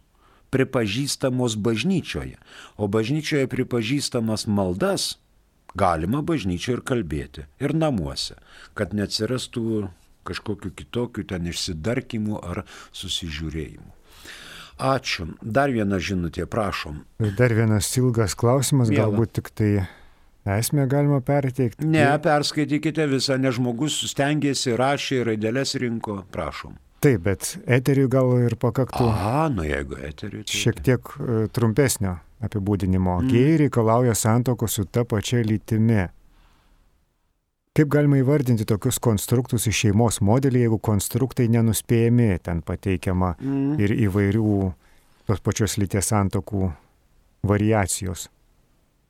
pripažįstamos 0.52 1.58
bažnyčioje, 1.60 2.38
o 2.80 2.88
bažnyčioje 2.88 3.48
pripažįstamas 3.52 4.48
maldas 4.48 5.18
galima 5.78 6.24
bažnyčioje 6.24 6.80
ir 6.80 6.84
kalbėti, 6.88 7.46
ir 7.60 7.76
namuose, 7.76 8.40
kad 8.74 8.96
neatsirastų 8.98 9.90
kažkokiu 10.28 10.74
kitokiu 10.76 11.24
ten 11.28 11.48
išsidarkimų 11.52 12.42
ar 12.44 12.66
susižiūrėjimų. 12.96 13.94
Ačiū. 14.78 15.32
Dar 15.42 15.72
viena 15.74 15.98
žinutė, 15.98 16.46
prašom. 16.46 17.00
Dar 17.18 17.54
vienas 17.58 17.90
ilgas 17.98 18.36
klausimas, 18.38 18.92
Miela. 18.92 19.08
galbūt 19.08 19.34
tik 19.40 19.50
tai 19.50 19.72
esmę 20.56 20.88
galima 20.90 21.20
perteikti. 21.22 21.86
Ne, 21.88 22.08
perskaitykite 22.24 23.08
visą, 23.12 23.38
nes 23.42 23.58
žmogus 23.58 24.00
stengiasi, 24.12 24.76
rašė, 24.80 25.24
raidelės 25.32 25.76
rinko, 25.82 26.22
prašom. 26.34 26.78
Taip, 27.04 27.22
bet 27.28 27.52
eteriui 27.70 28.10
gal 28.10 28.32
ir 28.42 28.56
pakaktų. 28.58 29.06
Aha, 29.06 29.48
nu 29.54 29.66
jeigu 29.68 30.00
eteriui. 30.02 30.46
Tai... 30.48 30.62
Šiek 30.64 30.80
tiek 30.86 31.12
uh, 31.18 31.44
trumpesnio 31.54 32.16
apibūdinimo. 32.44 33.20
Mm. 33.22 33.34
Gėjai 33.34 33.58
reikalauja 33.66 34.16
santokos 34.18 34.78
su 34.80 34.86
ta 34.90 35.06
pačia 35.06 35.44
lytimi. 35.46 36.08
Kaip 37.78 37.92
galima 37.94 38.18
įvardinti 38.18 38.66
tokius 38.66 38.98
konstruktus 38.98 39.68
iš 39.70 39.84
šeimos 39.84 40.18
modelį, 40.26 40.64
jeigu 40.66 40.80
konstruktai 40.82 41.46
nenuspėjami, 41.54 42.32
ten 42.42 42.64
pateikiama 42.66 43.36
mm. 43.38 43.76
ir 43.86 43.94
įvairių 44.08 44.56
tos 45.30 45.44
pačios 45.46 45.78
lyties 45.78 46.10
santokų 46.10 46.72
variacijos. 47.46 48.26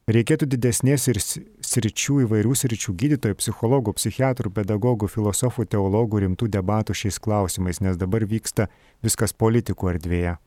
Reikėtų 0.07 0.47
didesnės 0.47 1.09
ir 1.11 1.17
sričių 1.19 2.21
įvairių 2.23 2.53
sričių 2.55 2.93
gydytojų, 2.95 3.35
psichologų, 3.41 3.91
psichiatrų, 3.97 4.53
pedagogų, 4.55 5.09
filosofų, 5.11 5.65
teologų 5.67 6.21
rimtų 6.23 6.47
debatų 6.47 6.95
šiais 6.95 7.19
klausimais, 7.19 7.81
nes 7.83 7.99
dabar 7.99 8.23
vyksta 8.23 8.69
viskas 9.03 9.35
politikų 9.35 9.91
erdvėje. 9.91 10.37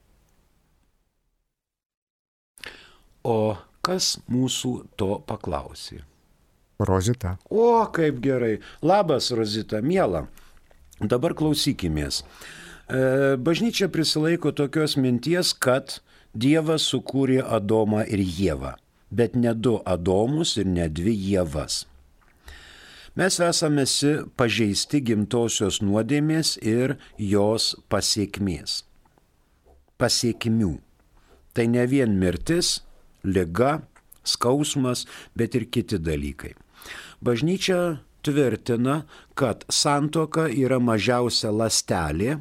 O 3.28 3.58
kas 3.84 4.14
mūsų 4.32 4.72
to 4.96 5.18
paklausė? 5.28 6.06
Rozita. 6.80 7.36
O, 7.52 7.84
kaip 7.92 8.20
gerai. 8.24 8.62
Labas, 8.80 9.28
Rozita, 9.36 9.82
miela. 9.84 10.24
Dabar 11.00 11.36
klausykimės. 11.36 12.22
E, 12.88 13.36
bažnyčia 13.36 13.90
prisilaiko 13.92 14.52
tokios 14.56 14.96
minties, 14.96 15.52
kad 15.52 16.00
Dievas 16.32 16.88
sukūrė 16.88 17.42
Adomą 17.44 18.06
ir 18.08 18.22
Jėvą, 18.24 18.78
bet 19.10 19.34
ne 19.34 19.54
du 19.54 19.78
Adomus 19.86 20.56
ir 20.60 20.66
ne 20.66 20.88
dvi 20.88 21.14
Jėvas. 21.14 21.84
Mes 23.18 23.40
esame 23.42 23.84
pažeisti 24.38 25.00
gimtosios 25.02 25.80
nuodėmės 25.82 26.56
ir 26.62 26.94
jos 27.18 27.74
pasiekmės. 27.90 28.84
Pasiekmių. 29.98 30.76
Tai 31.52 31.66
ne 31.66 31.86
vien 31.90 32.14
mirtis, 32.16 32.78
lyga, 33.26 33.80
skausmas, 34.22 35.04
bet 35.34 35.58
ir 35.58 35.66
kiti 35.66 35.98
dalykai. 35.98 36.54
Bažnyčia 37.20 37.98
tvirtina, 38.22 39.02
kad 39.34 39.66
santoka 39.68 40.46
yra 40.46 40.78
mažiausia 40.78 41.50
lastelė 41.50 42.38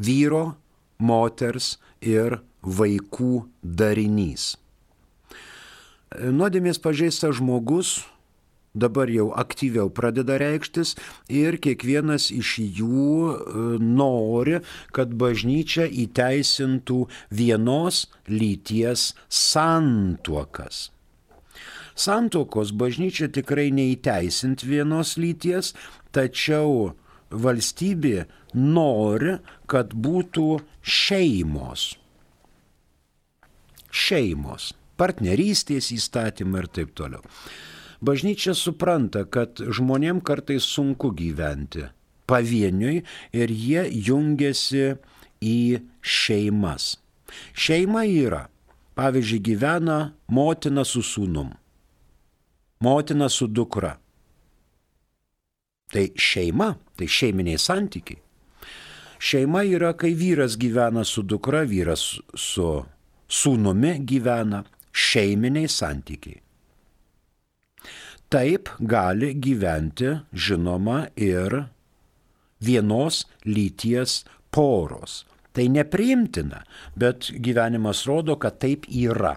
vyro, 0.00 0.56
moters 0.98 1.78
ir 2.00 2.40
vaikų 2.62 3.46
darinys. 3.62 4.54
Nuodėmės 6.10 6.80
pažeistas 6.82 7.38
žmogus 7.38 8.00
dabar 8.74 9.10
jau 9.10 9.30
aktyviau 9.34 9.90
pradeda 9.90 10.38
reikštis 10.38 10.94
ir 11.30 11.58
kiekvienas 11.62 12.30
iš 12.34 12.56
jų 12.80 13.10
e, 13.30 13.34
nori, 13.82 14.60
kad 14.94 15.14
bažnyčia 15.18 15.88
įteisintų 15.90 17.04
vienos 17.34 18.06
lyties 18.30 19.12
santuokas. 19.26 20.90
Santokos 21.98 22.70
bažnyčia 22.72 23.28
tikrai 23.28 23.68
neįteisint 23.74 24.62
vienos 24.64 25.16
lyties, 25.20 25.74
tačiau 26.14 26.94
valstybė 27.30 28.24
nori, 28.54 29.38
kad 29.70 29.92
būtų 29.94 30.60
šeimos. 30.82 31.99
Šeimos, 33.90 34.72
partnerystės 35.00 35.90
įstatymai 35.96 36.64
ir 36.64 36.70
taip 36.70 36.94
toliau. 36.98 37.22
Bažnyčia 38.00 38.54
supranta, 38.56 39.26
kad 39.28 39.60
žmonėm 39.60 40.22
kartais 40.24 40.64
sunku 40.64 41.12
gyventi 41.12 41.84
pavieniui 42.30 43.02
ir 43.36 43.52
jie 43.52 43.84
jungiasi 44.08 44.94
į 45.42 45.80
šeimas. 46.00 46.94
Šeima 47.52 48.06
yra, 48.08 48.46
pavyzdžiui, 48.98 49.42
gyvena 49.50 49.98
motina 50.30 50.86
su 50.86 51.02
sūnum 51.04 51.50
motina 52.80 53.28
su 53.28 53.46
dukra. 53.46 53.98
Tai 55.92 56.08
šeima, 56.16 56.74
tai 56.96 57.08
šeiminiai 57.08 57.58
santykiai. 57.58 58.20
Šeima 59.20 59.64
yra, 59.68 59.92
kai 59.92 60.14
vyras 60.16 60.56
gyvena 60.56 61.04
su 61.04 61.22
dukra, 61.22 61.64
vyras 61.68 62.04
su 62.34 62.68
sūnumi 63.30 63.96
gyvena, 64.06 64.64
šeiminiai 64.90 65.70
santykiai. 65.70 66.40
Taip 68.30 68.70
gali 68.78 69.32
gyventi, 69.42 70.12
žinoma, 70.30 71.08
ir 71.18 71.64
vienos 72.62 73.24
lyties 73.42 74.20
poros. 74.54 75.24
Tai 75.50 75.66
nepriimtina, 75.74 76.60
bet 76.94 77.32
gyvenimas 77.42 78.04
rodo, 78.06 78.36
kad 78.38 78.60
taip 78.62 78.86
yra. 78.86 79.34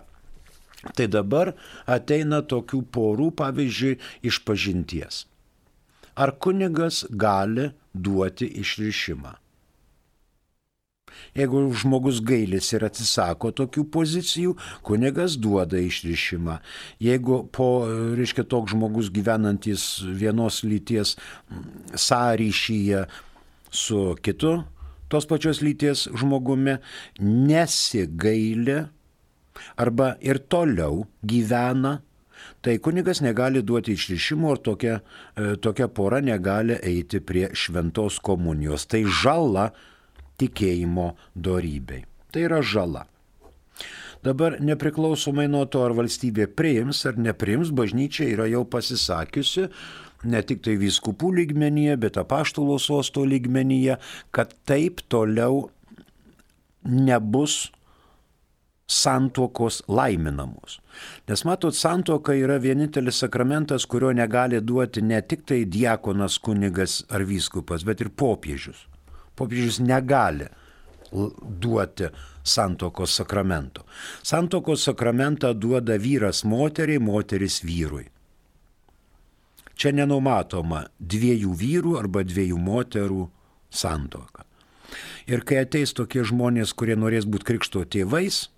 Tai 0.94 1.08
dabar 1.10 1.56
ateina 1.90 2.44
tokių 2.46 2.84
porų, 2.94 3.32
pavyzdžiui, 3.40 3.98
iš 4.30 4.44
pažinties. 4.46 5.24
Ar 6.14 6.36
kunigas 6.38 7.08
gali 7.10 7.72
duoti 7.94 8.52
išrišimą? 8.62 9.34
Jeigu 11.38 11.66
žmogus 11.78 12.22
gailis 12.26 12.72
ir 12.74 12.86
atsisako 12.88 13.54
tokių 13.56 13.86
pozicijų, 13.94 14.56
kunigas 14.86 15.38
duoda 15.42 15.82
išrišimą. 15.82 16.60
Jeigu 17.04 17.44
po, 17.54 17.70
reiškia, 18.18 18.46
toks 18.50 18.76
žmogus 18.76 19.12
gyvenantis 19.14 20.04
vienos 20.04 20.64
lyties 20.68 21.18
sąryšyje 21.96 23.08
su 23.74 24.06
kitu 24.22 24.62
tos 25.14 25.28
pačios 25.30 25.62
lyties 25.62 26.08
žmogumi 26.18 26.80
nesigailė 27.22 28.80
arba 29.78 30.16
ir 30.26 30.40
toliau 30.50 31.04
gyvena, 31.22 32.00
tai 32.66 32.80
kunigas 32.82 33.22
negali 33.22 33.62
duoti 33.62 33.94
išrišimo 33.94 34.56
ir 34.56 34.62
tokia, 34.66 34.96
e, 35.38 35.54
tokia 35.62 35.88
pora 35.88 36.22
negali 36.26 36.80
eiti 36.82 37.22
prie 37.22 37.52
šventos 37.54 38.18
komunijos. 38.26 38.88
Tai 38.90 39.04
žala 39.22 39.68
tikėjimo 40.42 41.14
darybei. 41.36 42.04
Tai 42.34 42.48
yra 42.48 42.62
žala. 42.66 43.06
Dabar 44.24 44.56
nepriklausomai 44.64 45.50
nuo 45.52 45.66
to, 45.68 45.82
ar 45.84 45.94
valstybė 45.98 46.48
priims 46.56 47.04
ar 47.10 47.20
nepriims, 47.20 47.74
bažnyčia 47.76 48.30
yra 48.32 48.48
jau 48.48 48.64
pasisakiusi, 48.64 49.68
ne 50.24 50.42
tik 50.48 50.64
tai 50.64 50.78
vyskupų 50.80 51.34
lygmenyje, 51.42 51.98
bet 52.00 52.20
apaštulo 52.22 52.78
sosto 52.80 53.26
lygmenyje, 53.28 53.98
kad 54.32 54.56
taip 54.70 55.04
toliau 55.12 55.66
nebus 56.88 57.66
santuokos 58.88 59.82
laiminamos. 59.88 60.80
Nes 61.28 61.44
matot, 61.48 61.76
santuoka 61.76 62.36
yra 62.38 62.60
vienintelis 62.64 63.20
sakramentas, 63.24 63.88
kurio 63.90 64.14
negali 64.16 64.62
duoti 64.62 65.04
ne 65.04 65.22
tik 65.22 65.46
tai 65.50 65.64
diakonas, 65.66 66.40
kunigas 66.40 67.02
ar 67.10 67.28
vyskupas, 67.28 67.84
bet 67.88 68.04
ir 68.04 68.12
popiežius. 68.16 68.88
Popiežius 69.36 69.80
negali 69.82 70.48
duoti 71.62 72.10
santuokos 72.44 73.16
sakramento. 73.16 73.86
Santuokos 74.24 74.84
sakramentą 74.84 75.54
duoda 75.54 75.98
vyras 75.98 76.44
moteriai, 76.44 77.00
moteris 77.00 77.62
vyrui. 77.64 78.08
Čia 79.74 79.94
nenumatoma 79.96 80.84
dviejų 81.00 81.54
vyrų 81.58 81.98
arba 82.00 82.24
dviejų 82.24 82.58
moterų 82.62 83.28
santuoka. 83.74 84.46
Ir 85.26 85.42
kai 85.48 85.64
ateis 85.64 85.96
tokie 85.98 86.22
žmonės, 86.28 86.76
kurie 86.78 86.96
norės 87.00 87.26
būti 87.26 87.48
krikšto 87.48 87.86
tėvais, 87.90 88.53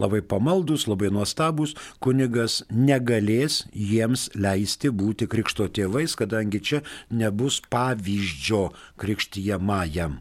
labai 0.00 0.22
pamaldus, 0.22 0.86
labai 0.88 1.10
nuostabus, 1.12 1.74
kunigas 2.02 2.62
negalės 2.70 3.62
jiems 3.72 4.28
leisti 4.34 4.90
būti 4.90 5.28
krikšto 5.30 5.68
tėvais, 5.68 6.16
kadangi 6.18 6.60
čia 6.60 6.82
nebus 7.10 7.60
pavyzdžio 7.72 8.70
krikštyjamajam. 9.00 10.20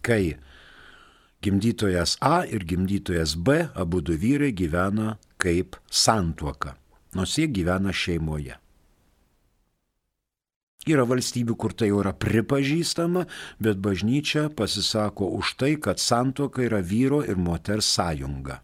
Kai 0.00 0.36
gimdytojas 1.44 2.16
A 2.20 2.42
ir 2.48 2.64
gimdytojas 2.64 3.36
B, 3.36 3.66
abu 3.74 4.00
du 4.00 4.16
vyrai 4.16 4.52
gyvena 4.52 5.18
kaip 5.40 5.76
santuoka, 5.90 6.74
nors 7.14 7.36
jie 7.38 7.48
gyvena 7.48 7.92
šeimoje. 7.92 8.56
Yra 10.88 11.04
valstybių, 11.04 11.54
kur 11.60 11.74
tai 11.76 11.90
jau 11.90 11.98
yra 12.00 12.14
pripažįstama, 12.16 13.26
bet 13.60 13.80
bažnyčia 13.84 14.46
pasisako 14.56 15.28
už 15.36 15.52
tai, 15.60 15.74
kad 15.76 16.00
santoka 16.00 16.64
yra 16.64 16.80
vyro 16.80 17.20
ir 17.20 17.36
moters 17.36 17.90
sąjunga. 17.98 18.62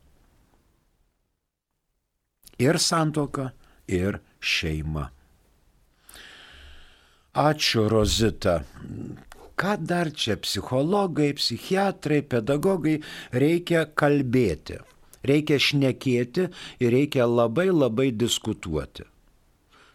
Ir 2.56 2.78
santoka, 2.80 3.50
ir 3.84 4.22
šeima. 4.40 5.10
Ačiū, 7.36 7.84
Rozita. 7.92 8.62
Ką 9.56 9.74
dar 9.84 10.08
čia 10.12 10.38
psichologai, 10.40 11.34
psichiatrai, 11.36 12.22
pedagogai 12.24 13.02
reikia 13.32 13.84
kalbėti, 13.92 14.80
reikia 15.24 15.60
šnekėti 15.60 16.48
ir 16.80 16.92
reikia 16.96 17.28
labai 17.28 17.68
labai 17.72 18.08
diskutuoti. 18.12 19.04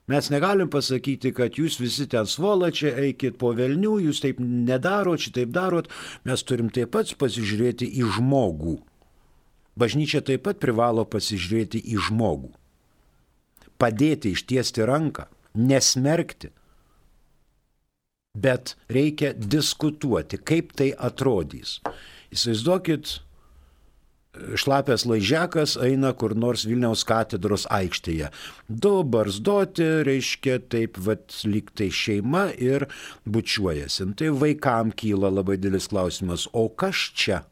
Mes 0.09 0.29
negalim 0.33 0.69
pasakyti, 0.71 1.29
kad 1.35 1.55
jūs 1.59 1.77
visi 1.79 2.07
ten 2.09 2.25
svolačiai, 2.27 2.93
eikit 3.07 3.37
po 3.39 3.53
velnių, 3.55 3.99
jūs 4.07 4.21
taip 4.23 4.39
nedarot, 4.41 5.21
šitaip 5.21 5.51
darot. 5.53 5.91
Mes 6.25 6.41
turim 6.43 6.71
taip 6.73 6.91
pat 6.95 7.13
pasižiūrėti 7.21 7.87
į 8.01 8.09
žmogų. 8.17 8.79
Bažnyčia 9.77 10.23
taip 10.25 10.43
pat 10.47 10.59
privalo 10.63 11.05
pasižiūrėti 11.07 11.83
į 11.93 12.01
žmogų. 12.09 12.51
Padėti 13.81 14.33
ištiesti 14.35 14.83
ranką, 14.85 15.29
nesmerkti. 15.57 16.51
Bet 18.37 18.75
reikia 18.89 19.33
diskutuoti, 19.33 20.37
kaip 20.37 20.73
tai 20.77 20.91
atrodys. 20.97 21.79
Įsivaizduokit, 22.31 23.17
šlapės 24.31 25.03
laižekas 25.09 25.75
eina 25.83 26.13
kur 26.15 26.35
nors 26.37 26.63
Vilniaus 26.67 27.03
katedros 27.07 27.65
aikštėje. 27.73 28.31
Du 28.69 28.93
barzdoti, 29.03 29.87
reiškia 30.07 30.59
taip, 30.71 30.99
vad, 31.03 31.27
lyg 31.43 31.71
tai 31.75 31.89
šeima 31.91 32.47
ir 32.55 32.87
bučiuojasi. 33.27 34.11
Tai 34.19 34.33
vaikam 34.43 34.95
kyla 34.95 35.33
labai 35.33 35.59
didelis 35.59 35.91
klausimas, 35.91 36.47
o 36.53 36.69
kas 36.69 37.09
čia? 37.15 37.43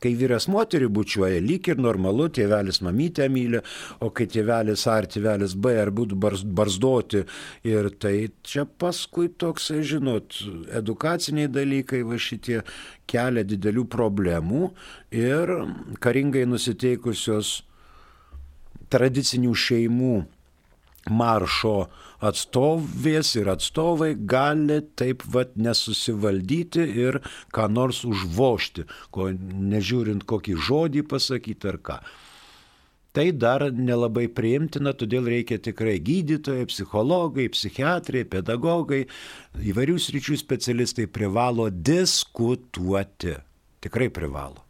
Kai 0.00 0.14
vyras 0.16 0.46
moterį 0.48 0.88
bučiuoja, 0.96 1.42
lyg 1.44 1.68
ir 1.68 1.80
normalu, 1.80 2.30
tėvelis 2.32 2.80
mamytę 2.84 3.28
myli, 3.32 3.60
o 4.00 4.08
kai 4.16 4.26
tėvelis 4.32 4.86
A 4.88 4.96
ar 5.02 5.08
tėvelis 5.12 5.54
B 5.54 5.74
ar 5.76 5.92
būtų 5.92 6.16
barzdoti. 6.56 7.26
Ir 7.68 7.90
tai 8.00 8.14
čia 8.46 8.64
paskui 8.64 9.28
toks, 9.28 9.70
žinot, 9.84 10.40
edukaciniai 10.80 11.52
dalykai 11.52 12.00
va 12.08 12.16
šitie 12.16 12.62
kelia 13.10 13.44
didelių 13.44 13.84
problemų 13.92 14.70
ir 15.12 15.54
karingai 16.00 16.46
nusiteikusios 16.48 17.58
tradicinių 18.90 19.54
šeimų 19.54 20.14
maršo 21.08 21.88
atstovės 22.20 23.32
ir 23.40 23.48
atstovai 23.48 24.12
gali 24.14 24.80
taip 25.00 25.24
vad 25.24 25.56
nesusivaldyti 25.56 26.84
ir 27.04 27.20
ką 27.54 27.68
nors 27.72 28.02
užvošti, 28.04 28.84
ko 29.14 29.30
nežiūrint 29.32 30.26
kokį 30.28 30.58
žodį 30.68 31.06
pasakyti 31.08 31.72
ar 31.72 31.80
ką. 31.80 32.00
Tai 33.10 33.32
dar 33.34 33.64
nelabai 33.74 34.28
priimtina, 34.30 34.92
todėl 34.94 35.26
reikia 35.26 35.58
tikrai 35.58 35.96
gydytojai, 35.98 36.68
psichologai, 36.70 37.48
psichiatrai, 37.50 38.22
pedagogai, 38.22 39.00
įvairių 39.66 39.96
sričių 39.98 40.38
specialistai 40.38 41.08
privalo 41.10 41.66
diskutuoti. 41.74 43.34
Tikrai 43.82 44.12
privalo. 44.14 44.62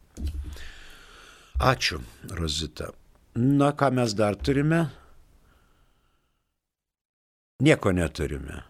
Ačiū, 1.60 2.00
Rozita. 2.32 2.94
Na, 3.36 3.74
ką 3.76 3.90
mes 3.92 4.16
dar 4.16 4.40
turime? 4.40 4.86
Nieko 7.60 7.92
neturime. 7.92 8.62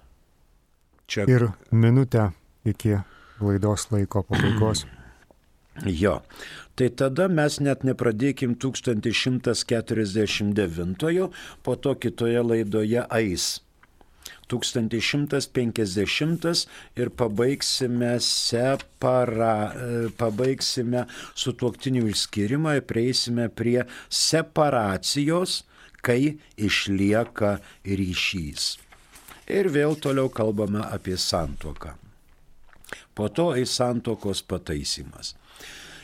Čia... 1.07 1.25
Ir 1.31 1.49
minutę 1.71 2.31
iki 2.65 2.97
laidos 3.41 3.91
laiko 3.91 4.23
pabaigos. 4.23 4.87
Jo, 5.87 6.23
tai 6.77 6.91
tada 6.93 7.29
mes 7.33 7.61
net 7.63 7.85
nepradėkim 7.87 8.55
1149, 8.61 11.31
po 11.65 11.77
to 11.77 11.95
kitoje 11.97 12.43
laidoje 12.45 13.07
ais. 13.09 13.61
1150 14.51 16.69
ir 16.99 17.11
pabaigsime, 17.17 18.21
separa, 18.21 19.73
pabaigsime 20.19 21.07
su 21.39 21.53
tuoktinių 21.55 22.09
išskirimą 22.11 22.75
ir 22.81 22.85
prieisime 22.91 23.49
prie 23.49 23.85
separacijos 24.11 25.63
kai 26.03 26.37
išlieka 26.57 27.59
ryšys. 27.85 28.77
Ir 29.51 29.71
vėl 29.75 29.97
toliau 29.99 30.31
kalbame 30.31 30.83
apie 30.87 31.17
santoką. 31.19 31.97
Po 33.15 33.29
to 33.29 33.51
į 33.59 33.67
santokos 33.67 34.43
pataisymas. 34.47 35.35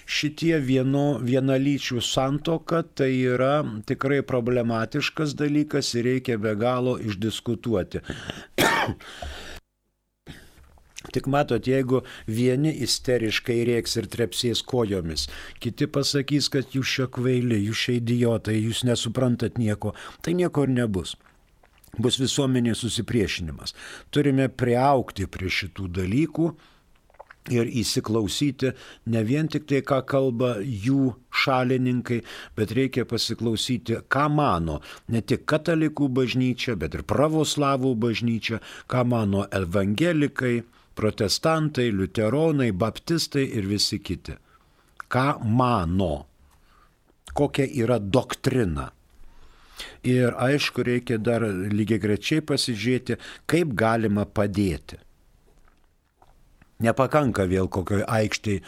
Šitie 0.07 0.55
vieno, 0.62 1.18
vienalyčių 1.18 1.99
santoka 2.05 2.84
tai 2.86 3.11
yra 3.26 3.64
tikrai 3.90 4.20
problematiškas 4.22 5.34
dalykas 5.38 5.90
ir 5.99 6.07
reikia 6.07 6.38
be 6.38 6.55
galo 6.59 6.94
išdiskutuoti. 7.03 8.05
Tik 11.14 11.28
matot, 11.30 11.66
jeigu 11.66 12.02
vieni 12.26 12.72
isteriškai 12.86 13.61
rėks 13.68 13.96
ir 14.00 14.09
trepsės 14.11 14.62
kojomis, 14.66 15.28
kiti 15.62 15.86
pasakys, 15.86 16.50
kad 16.52 16.74
jūs 16.74 16.96
šio 16.96 17.09
kvaili, 17.14 17.61
jūs 17.68 17.86
šia 17.86 17.98
idiotai, 18.00 18.59
jūs 18.59 18.82
nesuprantat 18.88 19.61
nieko, 19.62 19.94
tai 20.22 20.36
nieko 20.38 20.66
ir 20.66 20.74
nebus. 20.74 21.16
Bus 21.96 22.18
visuomenės 22.20 22.82
susipriešinimas. 22.84 23.72
Turime 24.12 24.50
priaukti 24.52 25.24
prie 25.32 25.48
šitų 25.48 25.86
dalykų 25.96 26.50
ir 27.54 27.70
įsiklausyti 27.80 28.72
ne 29.12 29.22
vien 29.24 29.48
tik 29.48 29.66
tai, 29.70 29.82
ką 29.86 30.02
kalba 30.09 30.57
jų 30.61 31.14
šalininkai, 31.42 32.22
bet 32.59 32.74
reikia 32.76 33.07
pasiklausyti, 33.09 34.00
ką 34.12 34.26
mano 34.32 34.80
ne 35.12 35.22
tik 35.22 35.46
katalikų 35.48 36.11
bažnyčia, 36.18 36.76
bet 36.76 36.98
ir 36.98 37.07
pravoslavų 37.07 37.94
bažnyčia, 38.02 38.61
ką 38.90 39.07
mano 39.09 39.46
evangelikai, 39.54 40.64
protestantai, 40.97 41.90
liuteronai, 41.92 42.72
baptistai 42.72 43.47
ir 43.59 43.68
visi 43.68 44.01
kiti. 44.03 44.36
Ką 45.12 45.38
mano, 45.44 46.26
kokia 47.36 47.68
yra 47.84 47.99
doktrina. 48.01 48.90
Ir 50.07 50.32
aišku, 50.40 50.82
reikia 50.86 51.18
dar 51.20 51.44
lygiai 51.44 52.01
grečiai 52.01 52.42
pasižiūrėti, 52.42 53.18
kaip 53.51 53.74
galima 53.76 54.24
padėti. 54.24 54.99
Nepakanka 56.80 57.44
vėl 57.49 57.68
kokioj 57.72 58.05
aikštėje 58.09 58.62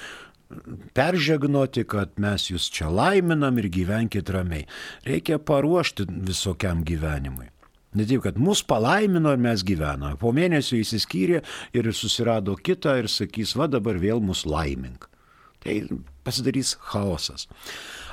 peržegnoti, 0.96 1.84
kad 1.84 2.16
mes 2.20 2.48
jūs 2.50 2.68
čia 2.72 2.88
laiminam 2.92 3.58
ir 3.60 3.68
gyvenkit 3.72 4.30
ramiai. 4.32 4.66
Reikia 5.08 5.38
paruošti 5.38 6.08
visokiam 6.28 6.84
gyvenimui. 6.88 7.50
Ne 7.96 8.04
taip, 8.04 8.22
kad 8.26 8.36
mus 8.36 8.60
palaimino 8.68 9.32
ir 9.32 9.40
mes 9.40 9.64
gyvename. 9.64 10.18
Po 10.20 10.32
mėnesio 10.36 10.76
įsiskyrė 10.76 11.40
ir 11.76 11.88
susirado 11.96 12.56
kitą 12.60 12.98
ir 13.00 13.08
sakys, 13.08 13.54
va 13.56 13.68
dabar 13.70 13.96
vėl 14.00 14.20
mus 14.20 14.44
laimink. 14.44 15.08
Tai 15.64 15.74
pasidarys 16.26 16.76
chaosas. 16.90 17.48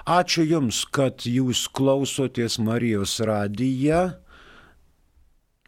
Ačiū 0.06 0.46
Jums, 0.48 0.84
kad 0.96 1.26
Jūs 1.28 1.66
klausotės 1.76 2.58
Marijos 2.62 3.18
radiją. 3.26 4.16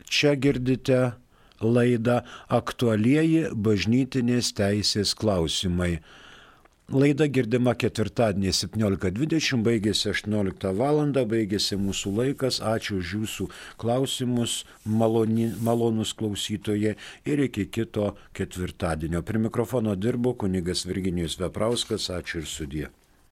Čia 0.08 0.38
girdite 0.40 1.18
laidą 1.60 2.22
aktualieji 2.54 3.50
bažnytinės 3.54 4.54
teisės 4.58 5.14
klausimai. 5.18 5.98
Laida 6.88 7.26
girdima 7.28 7.74
ketvirtadienį 7.76 8.54
17.20, 8.56 9.58
baigėsi 9.60 10.08
18 10.14 10.70
val. 10.78 11.02
baigėsi 11.12 11.76
mūsų 11.76 12.14
laikas. 12.16 12.62
Ačiū 12.64 13.02
už 13.02 13.12
jūsų 13.16 13.48
klausimus, 13.76 14.64
maloni, 14.86 15.50
malonus 15.60 16.14
klausytojai 16.16 16.96
ir 17.26 17.44
iki 17.44 17.66
kito 17.68 18.16
ketvirtadienio. 18.32 19.22
Prie 19.22 19.42
mikrofono 19.50 19.96
dirbo 19.96 20.34
kunigas 20.34 20.86
Virginijus 20.88 21.36
Veprauskas. 21.44 22.08
Ačiū 22.08 22.40
ir 22.40 22.48
sudie. 22.48 22.88